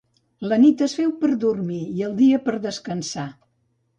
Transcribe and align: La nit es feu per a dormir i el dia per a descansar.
La 0.51 0.57
nit 0.63 0.79
es 0.85 0.95
feu 0.99 1.11
per 1.19 1.29
a 1.35 1.37
dormir 1.43 1.83
i 1.99 2.03
el 2.09 2.17
dia 2.21 2.39
per 2.47 2.57
a 2.57 2.61
descansar. 2.65 3.29